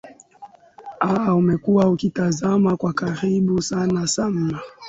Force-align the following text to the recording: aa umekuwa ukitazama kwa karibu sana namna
aa 1.01 1.33
umekuwa 1.33 1.89
ukitazama 1.89 2.77
kwa 2.77 2.93
karibu 2.93 3.61
sana 3.61 4.07
namna 4.17 4.59